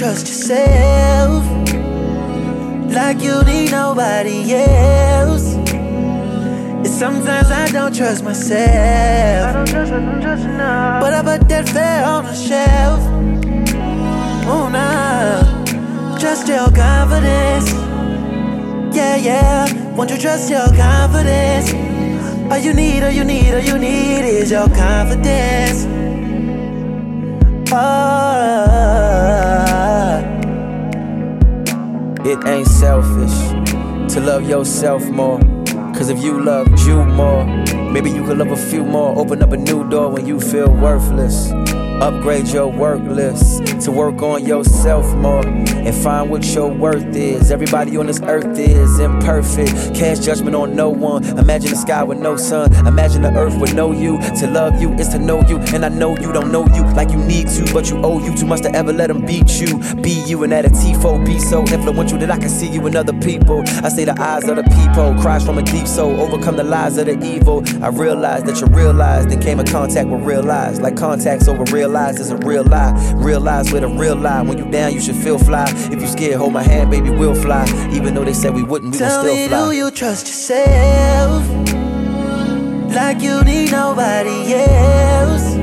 [0.02, 1.44] trust yourself?
[2.92, 5.54] Like you need nobody else.
[5.74, 9.48] And sometimes I don't trust myself.
[9.48, 10.98] I don't trust, I don't trust no.
[11.02, 13.00] But I put that fair on the shelf.
[14.52, 16.18] Oh nah.
[16.18, 17.70] Trust your confidence.
[18.96, 19.94] Yeah, yeah.
[19.94, 21.72] Won't you trust your confidence?
[22.50, 25.86] All you need, all you need, all you need is your confidence.
[27.70, 29.01] Ah.
[32.24, 33.34] It ain't selfish
[34.14, 35.40] to love yourself more.
[35.92, 37.44] Cause if you loved you more,
[37.90, 39.18] maybe you could love a few more.
[39.18, 41.50] Open up a new door when you feel worthless.
[42.02, 47.52] Upgrade your work list to work on yourself more and find what your worth is.
[47.52, 49.94] Everybody on this earth is imperfect.
[49.94, 51.24] Cast judgment on no one.
[51.38, 52.74] Imagine the sky with no sun.
[52.86, 54.18] Imagine the earth with no you.
[54.40, 55.58] To love you is to know you.
[55.72, 58.36] And I know you don't know you like you need to, but you owe you
[58.36, 59.78] too much to ever let them beat you.
[60.02, 62.96] Be you and that a T4 be so influential that I can see you in
[62.96, 63.62] other people.
[63.84, 66.98] I say the eyes of the people, cries from a deep soul, overcome the lies
[66.98, 67.62] of the evil.
[67.80, 70.80] I realized that you realized, then came in contact with real lies.
[70.80, 72.92] Like contacts over real lies is a real lie.
[73.16, 74.42] Realize with a real lie.
[74.42, 75.66] When you down, you should feel fly.
[75.92, 77.64] If you scared, hold my hand, baby, we'll fly.
[77.92, 79.70] Even though they said we wouldn't, we will Tell still me, fly.
[79.70, 81.42] do you trust yourself?
[82.94, 85.54] Like you need nobody else.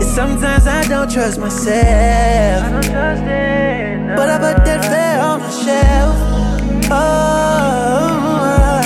[0.00, 2.64] And sometimes I don't trust myself.
[2.64, 4.16] I don't trust it.
[4.16, 6.16] But I put that fair on the shelf.
[6.90, 8.80] Oh,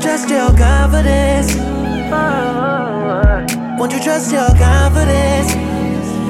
[0.00, 1.54] trust your confidence.
[1.56, 3.76] Oh, oh, oh.
[3.78, 5.54] Won't you trust your confidence?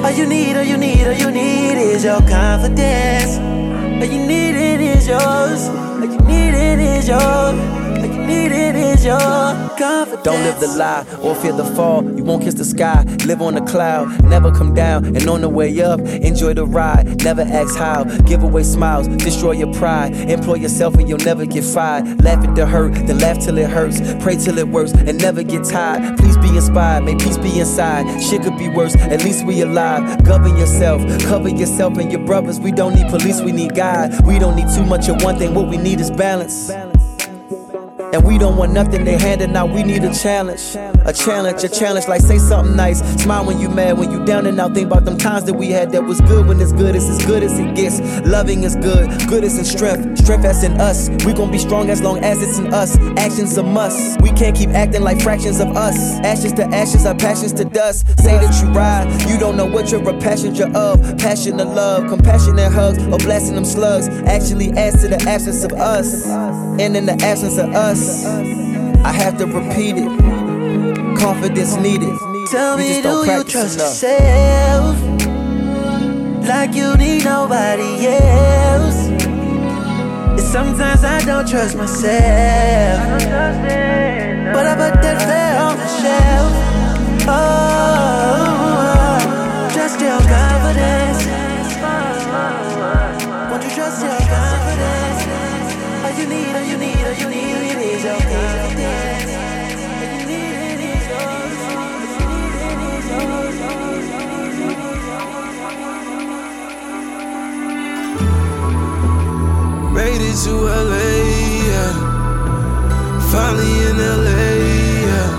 [0.03, 3.37] All you need, all you need, all you need is your confidence.
[3.37, 5.67] All you need it is yours.
[5.69, 7.84] All you need it is yours.
[8.25, 10.23] Needed is your confidence.
[10.23, 12.03] Don't live the lie or fear the fall.
[12.03, 13.03] You won't kiss the sky.
[13.25, 14.23] Live on the cloud.
[14.23, 15.05] Never come down.
[15.05, 17.23] And on the way up, enjoy the ride.
[17.23, 18.03] Never ask how.
[18.25, 19.07] Give away smiles.
[19.07, 20.15] Destroy your pride.
[20.29, 22.23] Employ yourself and you'll never get fired.
[22.23, 24.01] Laugh at the hurt, then laugh till it hurts.
[24.23, 26.17] Pray till it works and never get tired.
[26.17, 27.03] Please be inspired.
[27.03, 28.21] May peace be inside.
[28.23, 28.95] Shit could be worse.
[28.95, 30.23] At least we alive.
[30.23, 31.01] Govern yourself.
[31.21, 32.59] Cover yourself and your brothers.
[32.59, 33.41] We don't need police.
[33.41, 34.25] We need God.
[34.25, 35.53] We don't need too much of one thing.
[35.53, 36.71] What we need is balance.
[38.15, 40.73] And we don't want nothing they handing out, we need a challenge.
[41.05, 43.01] A challenge, a challenge, like say something nice.
[43.21, 44.73] Smile when you mad, when you down and out.
[44.73, 47.25] Think about them times that we had that was good when it's good, it's as
[47.25, 47.99] good as it gets.
[48.25, 51.09] Loving is good, good is in strength, strength that's in us.
[51.25, 52.97] We gon' be strong as long as it's in us.
[53.17, 54.21] Actions a must.
[54.21, 55.97] We can't keep acting like fractions of us.
[56.23, 58.07] Ashes to ashes, our passions to dust.
[58.21, 61.17] Say that you ride, you don't know what you're a passenger of.
[61.17, 64.07] Passion to love, compassionate hugs, or blasting them slugs.
[64.07, 66.25] Actually adds to the absence of us.
[66.79, 70.09] And in the absence of us, I have to repeat it.
[71.17, 72.13] Confidence needed.
[72.51, 73.87] Tell me, don't you trust enough.
[74.03, 74.95] yourself?
[76.47, 79.07] Like you need nobody else.
[80.37, 83.23] And sometimes I don't trust myself.
[84.53, 86.51] But I put that fair on the shelf.
[87.27, 89.17] Oh,
[89.73, 91.04] trust your confidence.
[110.43, 111.11] To LA,
[111.71, 111.93] yeah.
[113.31, 114.47] Finally in LA,
[115.09, 115.31] yeah.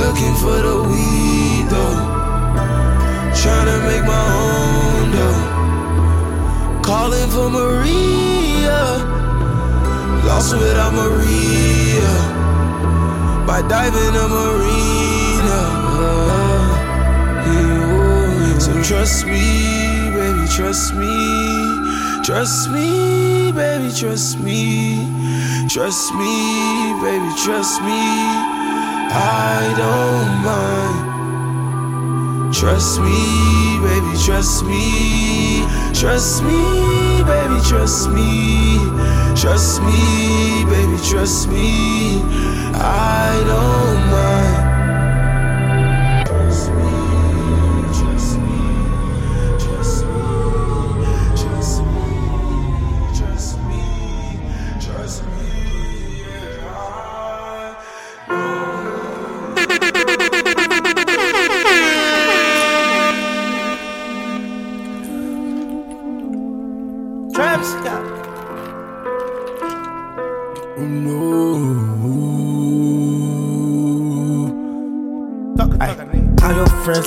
[0.00, 2.00] Looking for the weed, though.
[3.34, 5.40] Trying to make my own, though.
[6.82, 8.80] Calling for Maria.
[10.24, 12.12] Lost without Maria.
[13.44, 15.60] By diving a marina.
[18.60, 21.58] So trust me, baby, trust me.
[22.24, 25.06] Trust me, baby, trust me.
[25.68, 28.02] Trust me, baby, trust me.
[29.10, 31.08] I don't mind.
[32.54, 35.64] Trust me, baby, trust me.
[35.94, 38.78] Trust me, baby, trust me.
[39.36, 42.22] Trust me, baby, trust me.
[42.74, 44.07] I don't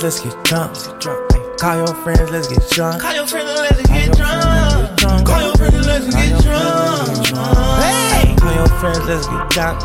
[0.02, 0.74] friends, let's get drunk.
[1.58, 3.02] Call your friends, let's get drunk.
[3.02, 5.26] Call your friends let's get drunk.
[5.26, 7.26] Call your friends let's get drunk.
[7.78, 8.34] Hey!
[8.36, 9.80] Call your friends, let's get drunk.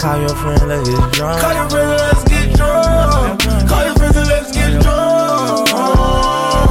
[0.00, 1.40] Call your friends, let's get drunk.
[1.40, 3.40] Call your friends let's get drunk.
[3.68, 5.68] Call your friends let's get drunk.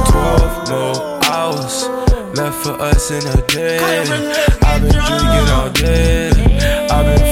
[0.08, 1.88] 12 more hours
[2.36, 3.78] left for us in a day.
[4.62, 6.30] I've been drinking all day.
[6.90, 7.27] I've been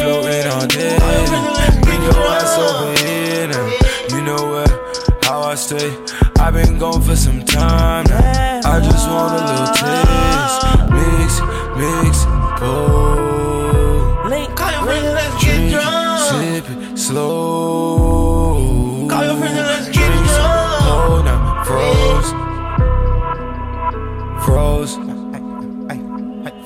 [5.66, 5.90] stay.
[6.38, 8.60] I've been gone for some time now.
[8.64, 10.62] I just want a little taste.
[10.94, 11.30] Mix,
[11.80, 12.24] mix,
[12.60, 12.74] go.
[14.30, 16.20] Link, Call your friends and let's get drunk.
[16.30, 18.54] Sip it slow.
[19.10, 20.84] Call your friends let's get drunk.
[20.86, 22.30] cold now, froze.
[24.44, 24.94] Froze.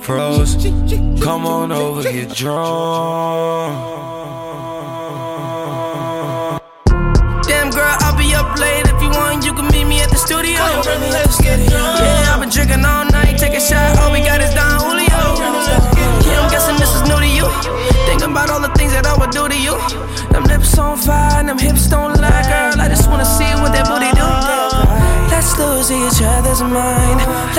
[0.04, 0.52] Froze.
[1.24, 3.49] Come on over, get drunk.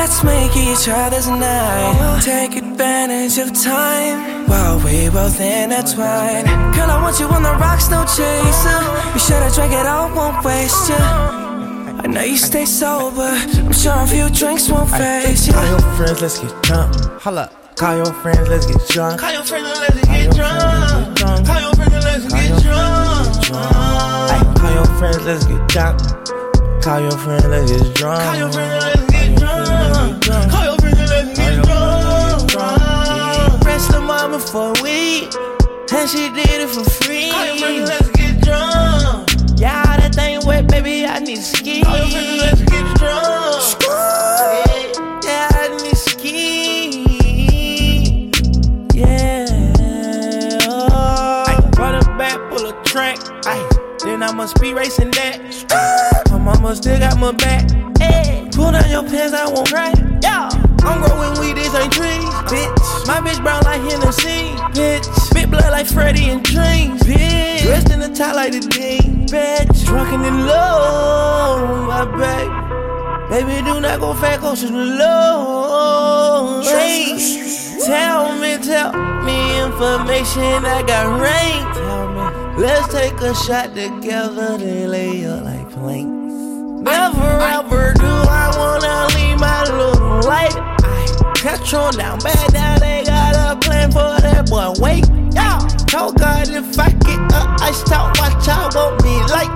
[0.01, 2.21] Let's make each other's night.
[2.23, 6.45] Take advantage of time while we both intertwine.
[6.73, 8.81] Girl, I want you on the rocks, no chaser.
[9.13, 10.97] Be sure to drink it all, won't waste ya.
[12.03, 13.29] I know you stay sober.
[13.61, 15.69] I'm sure a few drinks won't phase Call you.
[15.69, 16.95] your friends, let's get drunk.
[17.21, 17.51] Holla.
[17.75, 19.21] Call your friends, let's get drunk.
[19.21, 21.45] Call your friends let's get drunk.
[21.45, 23.45] Call your friends let's get drunk.
[24.57, 26.81] Call your friends, let's get drunk.
[26.81, 28.23] Call your friends, let's get drunk.
[28.23, 29.11] Call your friends let's get drunk.
[34.32, 35.34] Summer for a week.
[35.93, 37.32] And she did it for free.
[37.32, 39.29] Call your friends, let's get drunk.
[39.57, 41.84] Yeah, that thing wet, baby, I need ski.
[41.84, 43.84] Call your friends, let's get drunk.
[45.23, 47.01] Yeah, I need ski.
[48.93, 49.47] Yeah.
[50.91, 53.17] I run it back, pull a track.
[53.45, 53.69] Ay,
[54.03, 55.41] then I must be racing that.
[56.32, 57.69] My mama still got my back.
[57.99, 59.93] Hey, pull down your pants, I won't cry.
[60.23, 60.49] Yeah,
[60.84, 63.07] I'm growing weed, these ain't trees, bitch.
[63.07, 65.34] My bitch brown like Hennessy, bitch.
[65.34, 67.61] Big blood like Freddy and Dreams, bitch.
[67.63, 69.86] Dressed in the top like the Dean, bitch.
[69.86, 72.71] Drunken in love, my baby.
[73.32, 76.61] Baby, do not go fat, to the low.
[76.63, 77.15] Hey,
[77.86, 78.91] tell me, tell
[79.23, 80.65] me information.
[80.65, 81.63] I got rain.
[81.73, 84.57] Tell me, let's take a shot together.
[84.57, 86.11] They lay up like planks.
[86.84, 90.70] Never ever do I wanna leave my little light.
[91.41, 92.79] Catch on down, bad down.
[92.79, 94.77] They got a plan for that boy.
[94.77, 95.57] Wait, yeah.
[95.91, 98.13] Oh God, if I get up, I stop.
[98.19, 99.49] Watch out, won't be like.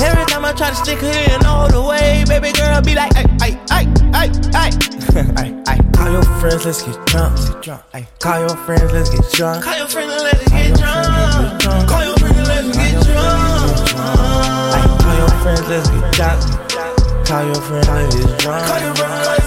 [0.00, 3.12] Every time I try to stick her in all the way, baby girl be like,
[3.14, 3.84] ay, ay, ay,
[4.16, 5.52] ay, ay.
[5.68, 5.78] ay.
[5.92, 7.36] Call your friends, let's get drunk.
[7.36, 7.82] Get drunk.
[7.92, 8.08] Ay.
[8.20, 9.64] Call your friends, let's get drunk.
[9.64, 11.88] Call your friends, let's get drunk.
[11.90, 13.68] Call your friends, let's get drunk.
[15.04, 16.08] Call your friends, let's get
[16.72, 17.28] drunk.
[17.28, 18.64] Call your friends, let's get drunk.
[18.64, 19.37] Call your friends, let's get sensuous,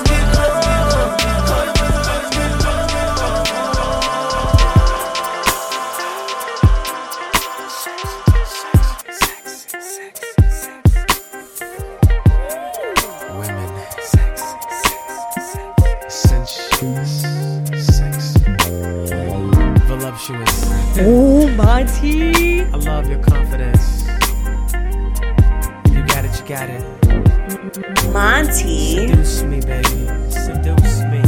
[21.03, 22.61] Oh, Monty.
[22.61, 24.03] I love your confidence.
[25.89, 28.13] You got it, you got it.
[28.13, 29.07] Monty.
[29.07, 30.07] Seduce me, baby.
[30.29, 31.21] Seduce me.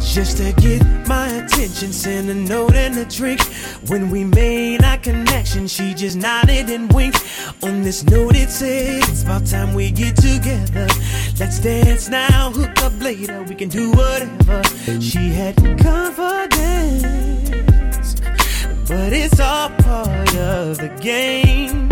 [0.00, 3.40] Just to get my attention, send a note and a drink.
[3.88, 7.22] When we made our connection, she just nodded and winked.
[7.62, 10.88] On this note, it said, It's about time we get together.
[11.38, 14.64] Let's dance now, hook up later, we can do whatever.
[15.00, 17.04] She had confidence,
[18.88, 21.88] but it's all part of the game.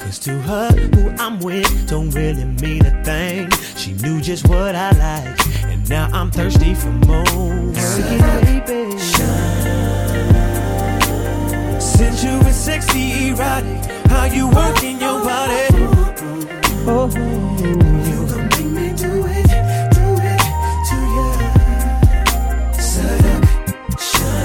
[0.00, 3.50] Cause to her, who I'm with don't really mean a thing.
[3.74, 7.24] She knew just what I like, and now I'm thirsty for more.
[7.72, 9.07] Baby.
[11.98, 13.84] Sensuous, sexy, erotic.
[14.06, 15.66] How you working your body?
[16.86, 19.48] Oh, you gon' make me do it,
[19.96, 20.42] do it
[20.88, 21.26] to ya.
[22.78, 24.38] Seduction.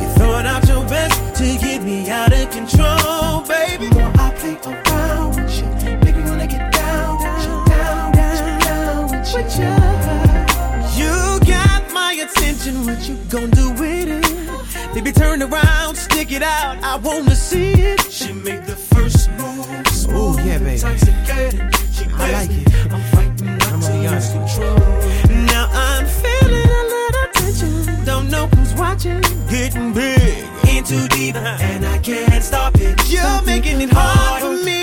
[0.00, 3.90] You throwing out your best to get me out of control, baby.
[3.90, 5.66] More I play around with you,
[6.30, 8.12] wanna get down, down, down,
[8.60, 9.74] down, with you.
[10.98, 11.14] You
[11.46, 13.69] got my attention, what you gon' do?
[15.10, 18.00] Baby, turn around, stick it out, I wanna see it.
[18.12, 19.66] She make the first move.
[20.10, 20.74] Oh yeah, baby.
[20.74, 21.74] Intoxicated.
[21.92, 22.92] She I like it.
[22.92, 24.78] I'm fighting not to lose control.
[25.46, 28.04] Now I'm feeling a little tension.
[28.04, 29.20] Don't know who's watching.
[29.48, 31.58] Getting big, in too deep, uh-huh.
[31.60, 32.96] and I can't stop it.
[33.10, 34.79] You're making it hard for me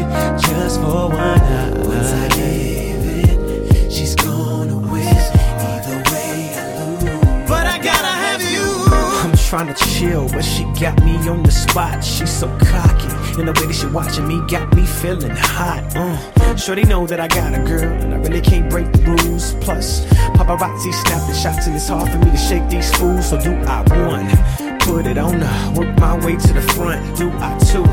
[0.00, 1.86] it just for one night?
[1.86, 5.06] Once I gave it, she's gonna win.
[5.06, 6.60] Either way, I
[7.02, 7.48] lose.
[7.48, 8.66] But I gotta have you.
[9.22, 12.02] I'm trying to chill, but she got me on the spot.
[12.02, 13.08] She's so cocky.
[13.38, 15.84] And the way that she watching me got me feeling hot.
[15.96, 16.56] Uh.
[16.56, 19.54] Sure they know that I got a girl, and I really can't break the rules.
[19.64, 20.04] Plus,
[20.36, 23.30] paparazzi snapping shots, and it's hard for me to shake these fools.
[23.30, 24.28] So do I one?
[24.90, 27.16] Put it on her, work my way to the front.
[27.16, 27.84] Do I two?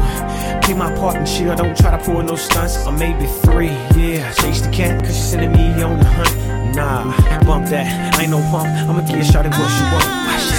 [0.65, 1.55] Keep my partnership.
[1.55, 3.69] Don't try to pull no stunts, or maybe three.
[3.95, 6.75] Yeah, chase the cat, cause she sending me on the hunt.
[6.75, 7.13] Nah,
[7.45, 8.15] bump that.
[8.15, 8.67] I ain't no pump.
[8.67, 10.56] I'ma get shot at what she want.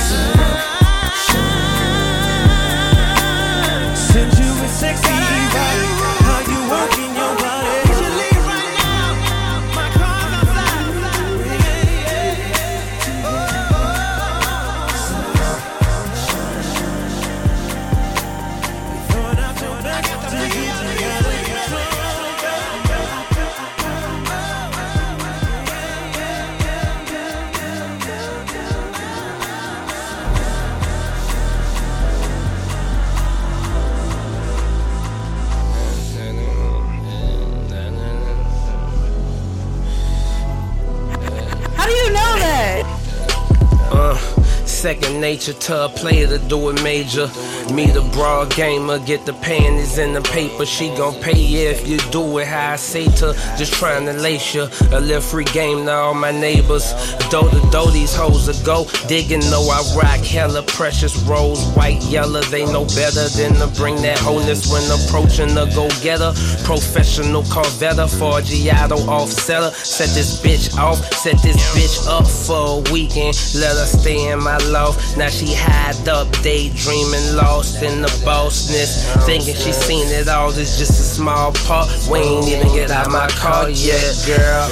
[45.20, 47.26] Nature to a player to do it major.
[47.72, 50.64] Me the broad gamer, get the panties in the paper.
[50.64, 53.34] She gon' pay you if you do it how I say to.
[53.56, 54.68] Just trying to lace you.
[54.92, 56.92] A little free game to all my neighbors.
[57.30, 58.86] Dough to dough, these hoes a go.
[59.06, 62.42] Digging though I rock hella precious rose, white, yellow.
[62.42, 66.32] They know better than to bring that wholeness when approaching the go getter.
[66.64, 68.08] Professional Corvetta
[68.44, 69.72] Giotto offsetter.
[69.72, 73.36] Set this bitch off, set this bitch up for a weekend.
[73.54, 75.07] Let her stay in my loft.
[75.16, 79.06] Now she hide up, daydreaming, lost in the bossness.
[79.26, 81.88] Thinking she seen it all, it's just a small part.
[82.10, 84.68] We ain't even get out my car yet, girl.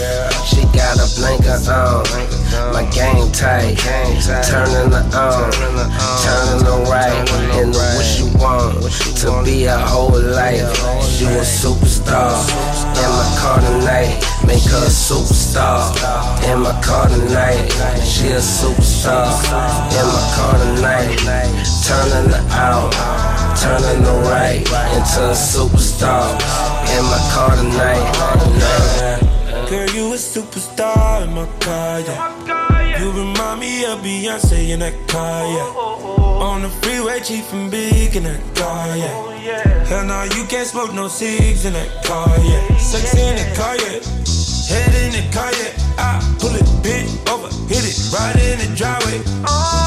[0.47, 2.05] She got a blinker on,
[2.73, 3.79] my game tight.
[4.47, 5.51] Turning the on,
[6.23, 7.27] turning the right.
[7.59, 10.63] And what you want to be a whole life.
[11.19, 12.37] You a superstar.
[12.97, 15.93] In my car tonight, make her a superstar.
[16.49, 17.69] In my car tonight,
[18.05, 19.27] she a superstar.
[19.99, 21.19] In my car tonight,
[21.85, 22.93] turning the out,
[23.59, 24.63] turning the right
[24.95, 26.39] into a superstar.
[26.97, 28.07] In my car tonight.
[29.69, 33.01] Girl, you a superstar in my car, yeah.
[33.01, 35.59] You remind me of Beyonce in that car, yeah.
[35.59, 36.16] Oh, oh, oh.
[36.37, 39.85] On the freeway, cheap and big in that car, yeah.
[39.85, 42.77] Hell no, you can't smoke no cigs in that car, yeah.
[42.77, 44.05] Sex in the car, yeah.
[44.69, 45.73] Head in the car, yeah.
[45.97, 49.19] I pull it, bit over, hit it, right in the driveway.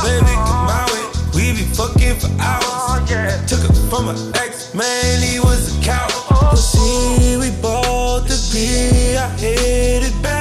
[0.01, 1.05] Baby, come my way.
[1.35, 3.07] We be fucking for hours.
[3.47, 6.57] Took it from an ex, man, he was a coward.
[6.57, 9.17] See, we both agree.
[9.17, 10.38] I hate it better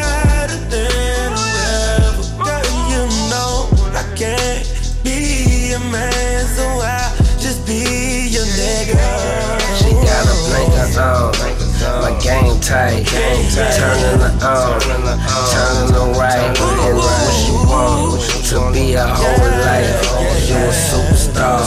[12.18, 13.06] my game tight.
[13.06, 16.56] Turning the on, turning the right.
[16.58, 20.02] And what you want to be a whole life.
[20.48, 21.60] You a superstar.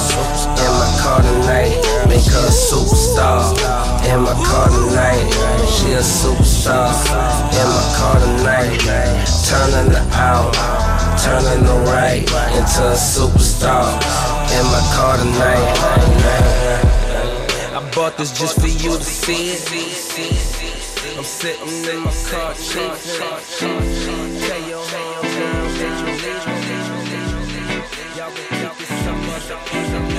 [0.57, 1.75] In my car tonight,
[2.07, 3.53] make her a superstar.
[4.09, 5.29] In my car tonight,
[5.67, 6.91] she a superstar.
[7.55, 8.79] In my car tonight,
[9.45, 10.53] turning the out,
[11.19, 12.21] turning the right
[12.57, 13.85] into a superstar.
[14.51, 17.00] In my car tonight.
[17.93, 19.61] Bought this just for you to see it.
[21.17, 22.53] I'm sitting in my car.
[22.53, 22.87] Tell
[24.69, 26.71] your that you leaving.
[28.17, 30.10] Y'all can keep it some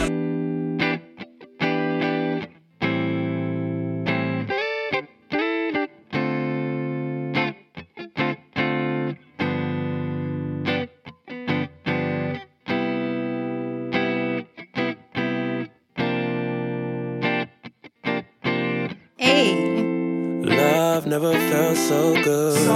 [21.12, 22.66] never felt so good.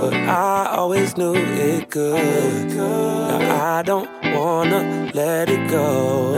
[0.00, 2.74] But I always knew it could.
[2.74, 6.32] Now I don't wanna let it go.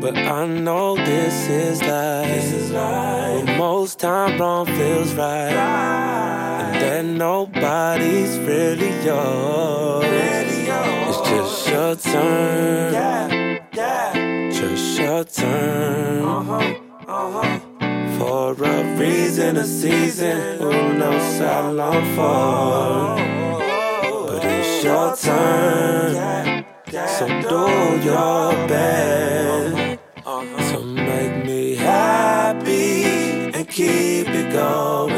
[0.00, 3.46] But I know this is life.
[3.46, 5.54] But most time wrong feels right.
[5.54, 10.04] And then nobody's really yours.
[11.08, 12.92] It's just your turn.
[12.92, 14.50] Yeah, yeah.
[14.50, 16.24] Just your turn.
[16.24, 16.81] Uh-huh.
[17.22, 23.16] For a reason, a season, who knows how long for?
[24.26, 26.64] But it's your turn.
[26.90, 30.00] So do your best
[30.72, 33.04] to make me happy
[33.54, 35.11] and keep it going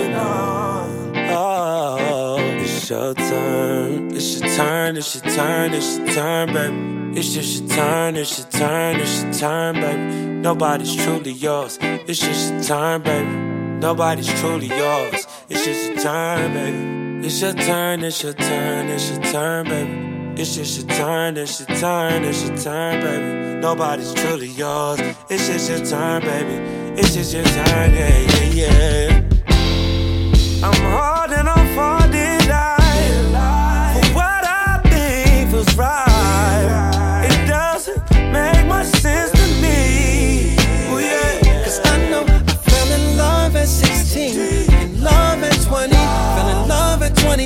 [2.84, 4.14] it's your turn.
[4.14, 4.96] It's your turn.
[4.98, 5.72] It's your turn.
[5.72, 7.18] It's your turn, baby.
[7.18, 8.16] It's just your turn.
[8.16, 9.00] It's your turn.
[9.00, 10.26] It's your turn, baby.
[10.42, 11.78] Nobody's truly yours.
[11.80, 13.30] It's just your turn, baby.
[13.80, 15.26] Nobody's truly yours.
[15.48, 17.26] It's just your turn, baby.
[17.26, 18.04] It's your turn.
[18.04, 18.88] It's your turn.
[18.90, 20.42] It's your turn, baby.
[20.42, 21.38] It's just your turn.
[21.38, 22.22] It's your turn.
[22.22, 23.60] It's your turn, baby.
[23.62, 25.00] Nobody's truly yours.
[25.30, 27.00] It's just your turn, baby.
[27.00, 28.18] It's just your turn, yeah,
[28.52, 29.22] yeah, yeah.
[30.62, 31.63] I'm holding on.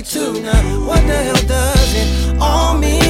[0.03, 0.87] 22 now.
[0.87, 3.08] What the hell does it all mean?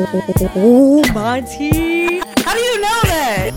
[0.00, 2.20] Oh, Monty.
[2.44, 3.50] How do you know that?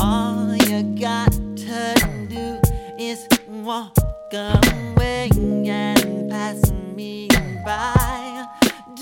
[0.00, 2.60] All you got to do
[2.96, 3.92] is walk
[4.32, 5.28] away
[5.66, 7.26] and pass me
[7.64, 8.46] by.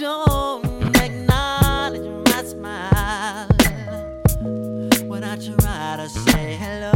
[0.00, 3.48] Don't acknowledge my smile
[5.08, 6.95] when I try to say hello.